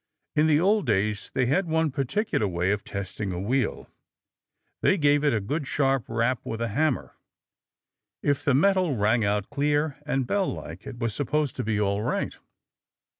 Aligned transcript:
In 0.35 0.47
the 0.47 0.59
old 0.59 0.87
days, 0.87 1.29
they 1.31 1.45
had 1.45 1.67
one 1.67 1.91
particular 1.91 2.47
way 2.47 2.71
of 2.71 2.83
testing 2.83 3.31
a 3.31 3.39
wheel. 3.39 3.87
They 4.81 4.97
gave 4.97 5.23
it 5.23 5.31
a 5.31 5.39
good 5.39 5.67
sharp 5.67 6.05
rap 6.07 6.39
with 6.43 6.59
a 6.59 6.69
hammer. 6.69 7.17
If 8.23 8.43
the 8.43 8.55
metal 8.55 8.95
rang 8.95 9.23
out 9.23 9.51
clear 9.51 9.97
and 10.03 10.25
bell 10.25 10.51
like, 10.51 10.87
it 10.87 10.97
was 10.97 11.13
supposed 11.13 11.55
to 11.57 11.63
be 11.63 11.79
all 11.79 12.01
right. 12.01 12.35